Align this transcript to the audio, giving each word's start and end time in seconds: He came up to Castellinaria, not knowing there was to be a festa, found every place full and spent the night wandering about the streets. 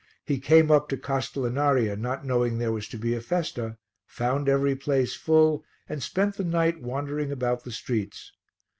He 0.25 0.39
came 0.39 0.71
up 0.71 0.89
to 0.89 0.97
Castellinaria, 0.97 1.95
not 1.95 2.25
knowing 2.25 2.57
there 2.57 2.71
was 2.71 2.87
to 2.87 2.97
be 2.97 3.13
a 3.13 3.21
festa, 3.21 3.77
found 4.07 4.49
every 4.49 4.75
place 4.75 5.13
full 5.13 5.63
and 5.87 6.01
spent 6.01 6.37
the 6.37 6.43
night 6.43 6.81
wandering 6.81 7.31
about 7.31 7.63
the 7.65 7.71
streets. 7.71 8.31